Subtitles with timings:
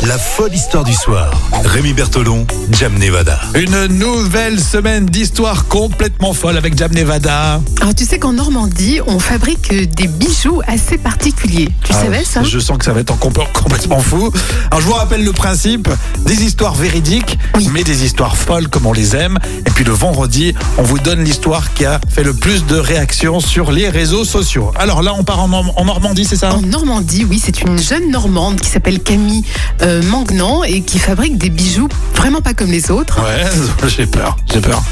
[0.00, 1.30] La folle histoire du soir.
[1.64, 3.38] Rémi Bertolon, Jam Nevada.
[3.54, 7.60] Une nouvelle semaine d'histoire complètement folle avec Jam Nevada.
[7.80, 11.68] Alors tu sais qu'en Normandie, on fabrique des bijoux assez particuliers.
[11.84, 12.42] Tu Ah, savais ça?
[12.42, 14.32] Je sens que ça va être en compl- complètement fou.
[14.72, 15.88] Alors je vous rappelle le principe
[16.26, 17.68] des histoires véridiques, Oui.
[17.72, 19.38] mais des histoires folles comme on les aime.
[19.66, 23.38] Et puis le vendredi, on vous donne l'histoire qui a fait le plus de réactions
[23.38, 24.72] sur les réseaux sociaux.
[24.76, 25.48] Alors là, on part en
[25.84, 26.52] Normandie, c'est ça?
[26.54, 29.44] En Normandie, oui, c'est une jeune Normande qui s'appelle Camille
[29.82, 33.20] euh, Mangnan et qui fabrique des bijoux vraiment pas comme les autres.
[33.20, 34.82] Ouais, j'ai peur, j'ai peur.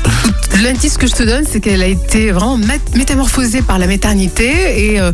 [0.63, 2.59] L'indice que je te donne, c'est qu'elle a été vraiment
[2.95, 5.13] métamorphosée par la maternité et euh,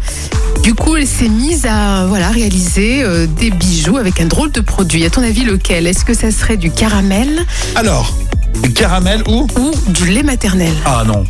[0.63, 4.61] du coup, elle s'est mise à voilà réaliser euh, des bijoux avec un drôle de
[4.61, 5.05] produit.
[5.05, 5.87] À ton avis, lequel?
[5.87, 7.45] Est-ce que ça serait du caramel?
[7.75, 8.17] Alors,
[8.63, 9.47] du caramel ou?
[9.59, 10.73] Ou du lait maternel?
[10.85, 11.25] Ah non,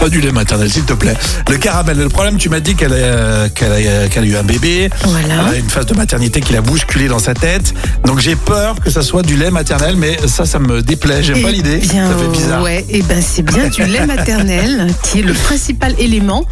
[0.00, 1.14] pas du lait maternel, s'il te plaît.
[1.48, 4.36] Le caramel, le problème, tu m'as dit qu'elle a, euh, qu'elle a, qu'elle a eu
[4.36, 4.90] un bébé.
[5.04, 5.44] Voilà.
[5.48, 7.74] Elle a une phase de maternité qui l'a bousculé dans sa tête.
[8.04, 11.22] Donc j'ai peur que ça soit du lait maternel, mais ça, ça me déplaît.
[11.22, 11.76] J'aime pas Eh l'idée.
[11.78, 12.62] bien, Ça fait bizarre.
[12.62, 16.44] Ouais, et ben c'est bien du lait maternel qui est le principal élément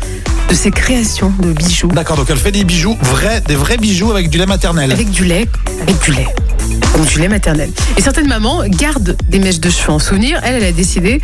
[0.48, 1.88] de ces créations de bijoux.
[1.88, 4.90] D'accord, donc elle fait des bijoux vrais, des vrais bijoux avec du lait maternel.
[4.92, 5.46] Avec du lait,
[5.82, 6.26] avec du lait.
[6.96, 7.70] Donc du lait maternel.
[7.96, 10.40] Et certaines mamans gardent des mèches de cheveux en souvenir.
[10.44, 11.20] Elle, elle a décidé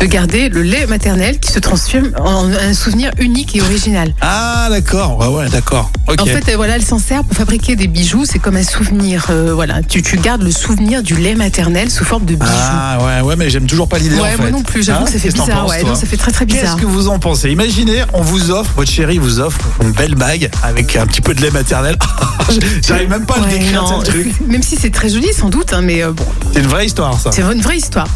[0.00, 4.12] de garder le lait maternel qui se transforme en un souvenir unique et original.
[4.20, 5.90] Ah d'accord, ouais, ouais, d'accord.
[6.20, 8.24] En fait, euh, voilà, elle s'en sert pour fabriquer des bijoux.
[8.26, 9.26] C'est comme un souvenir.
[9.30, 12.52] euh, voilà, tu, tu gardes le souvenir du lait maternel sous forme de bijoux.
[12.52, 14.16] ah ouais, ouais, mais j'aime toujours pas l'idée.
[14.16, 14.50] ouais, en moi fait.
[14.52, 14.82] non plus.
[14.82, 15.62] J'avoue Hein que ça fait Qu'est-ce bizarre.
[15.62, 16.76] penses, ouais, toi non, ça fait très très Qu'est-ce bizarre.
[16.76, 20.50] que vous en pensez Imaginez, on vous offre, votre chérie vous offre une belle bague
[20.62, 21.96] avec un petit peu de lait maternel.
[22.86, 24.34] J'arrive même pas à le décrire, non, truc.
[24.46, 27.18] Même si c'est très joli, sans doute, hein, mais euh, bon, C'est une vraie histoire,
[27.18, 27.30] ça.
[27.32, 28.06] c'est une vraie histoire.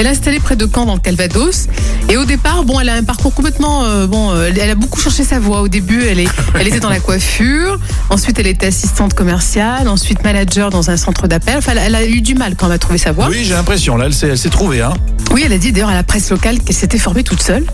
[0.00, 1.66] Elle est installée près de Caen, dans le Calvados.
[2.08, 3.84] Et au départ, bon, elle a un parcours complètement.
[3.84, 5.60] euh, bon, euh, elle a beaucoup cherché sa voie.
[5.60, 7.78] Au début, elle, est, elle était dans la coiffure.
[8.08, 9.88] Ensuite, elle était assistante commerciale.
[9.88, 11.58] Ensuite, manager dans un centre d'appel.
[11.58, 13.28] Enfin, elle a- elle a eu du mal quand même à trouver sa voie.
[13.28, 13.98] Oui, j'ai l'impression.
[13.98, 14.80] Là, elle s'est, elle s'est trouvée.
[14.80, 14.94] Hein.
[15.32, 17.64] Oui, elle a dit d'ailleurs à la presse locale qu'elle s'était formée toute seule.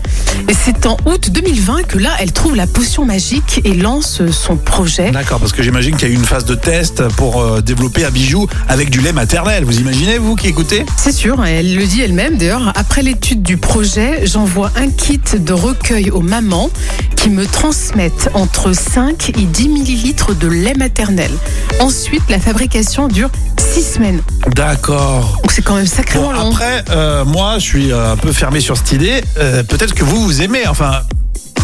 [0.49, 4.57] Et c'est en août 2020 que là, elle trouve la potion magique et lance son
[4.57, 5.11] projet.
[5.11, 8.03] D'accord, parce que j'imagine qu'il y a eu une phase de test pour euh, développer
[8.03, 9.63] un bijou avec du lait maternel.
[9.63, 10.85] Vous imaginez, vous qui écoutez?
[10.97, 12.71] C'est sûr, elle le dit elle-même d'ailleurs.
[12.75, 16.69] Après l'étude du projet, j'envoie un kit de recueil aux mamans
[17.15, 21.31] qui me transmettent entre 5 et 10 millilitres de lait maternel.
[21.79, 23.29] Ensuite, la fabrication dure
[23.59, 24.21] 6 semaines.
[24.55, 25.37] D'accord.
[25.43, 26.49] Donc c'est quand même sacrément Bon, long.
[26.51, 29.23] après, euh, moi, je suis un peu fermé sur cette idée.
[29.37, 30.67] Euh, Peut-être que vous, vous aimez.
[30.67, 31.01] Enfin,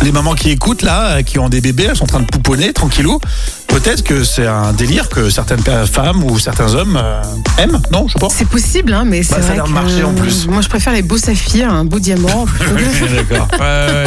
[0.03, 2.73] les mamans qui écoutent, là, qui ont des bébés, elles sont en train de pouponner,
[2.73, 3.19] tranquillou.
[3.67, 7.21] Peut-être que c'est un délire que certaines femmes ou certains hommes euh,
[7.57, 8.35] aiment, non Je pense.
[8.35, 10.45] C'est possible, hein, mais c'est Bah, ça a vrai l'air de que marcher en plus.
[10.47, 12.45] moi je préfère les beaux saphirs, un beau diamant.
[13.29, 13.47] D'accord.
[13.53, 14.05] Ouais, ouais.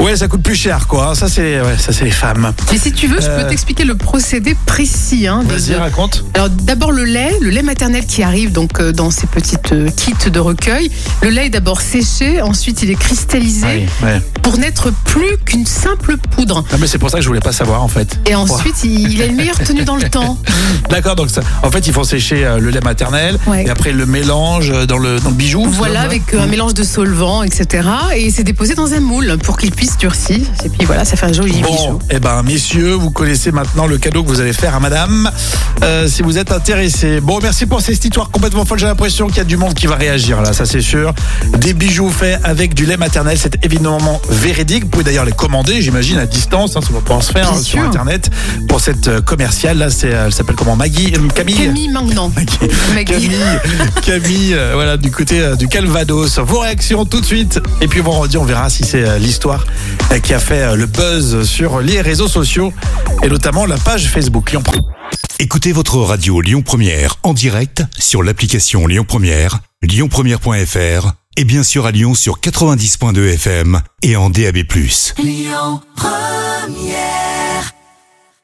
[0.00, 1.14] Ouais, ça coûte plus cher, quoi.
[1.14, 2.52] Ça, c'est ouais, ça, c'est les femmes.
[2.72, 3.42] Mais si tu veux, je Euh.
[3.42, 5.26] peux t'expliquer le procédé précis.
[5.26, 6.24] Hein, de- Vas-y, de- raconte.
[6.34, 9.90] Alors d'abord le lait, le lait maternel qui arrive donc euh, dans ces petites euh,
[9.94, 10.90] kits de recueil.
[11.22, 14.22] Le lait est d'abord séché, ensuite il est cristallisé Ouais, ouais.
[14.42, 16.64] pour n'être plus qu'une simple poudre.
[16.72, 18.18] Non, mais c'est pour ça que je voulais pas savoir, en fait.
[18.26, 20.38] Et ensuite il, il a une meilleure tenue dans le temps.
[20.88, 23.64] D'accord, donc ça, en fait, ils font sécher euh, le lait maternel Ouais.
[23.66, 25.64] et après ils le mélangent dans le, dans le bijou.
[25.68, 27.86] Voilà avec euh, un mélange de solvant, etc.
[28.16, 30.40] Et c'est déposé dans un moule pour qu'il puisse durcir.
[30.64, 31.98] Et puis voilà, ça fait un joli Bon, bijou.
[32.10, 35.30] eh ben, messieurs, vous connaissez maintenant le cadeau que vous allez faire à madame,
[35.82, 37.20] euh, si vous êtes intéressé.
[37.20, 38.78] Bon, merci pour cette histoire complètement folle.
[38.78, 41.14] J'ai l'impression qu'il y a du monde qui va réagir là, ça c'est sûr.
[41.58, 44.84] Des bijoux faits avec du lait maternel, c'est évidemment véridique.
[44.84, 46.76] Vous pouvez d'ailleurs les commander, j'imagine, à distance.
[46.76, 47.80] Hein, ça va pouvoir se faire hein, sur.
[47.80, 48.30] Internet.
[48.68, 50.76] Pour cette euh, commerciale, là, c'est, euh, elle s'appelle comment?
[50.76, 51.56] Maggie euh, Camille?
[51.56, 51.88] Camille.
[52.94, 53.04] Maggie.
[53.04, 53.38] Camille,
[54.02, 56.38] Camille, euh, voilà, du côté du Calvados.
[56.38, 57.60] Vos réactions tout de suite.
[57.80, 59.64] Et puis vendredi, on verra si c'est l'histoire
[60.22, 62.72] qui a fait euh, le buzz sur les réseaux sociaux
[63.22, 64.80] et notamment la page Facebook Lyon Pro.
[65.38, 71.86] Écoutez votre radio Lyon Première en direct sur l'application Lyon Première, lyonpremière.fr et bien sûr
[71.86, 74.58] à Lyon sur 90.2 FM et en DAB+.
[75.18, 77.29] Lyon Première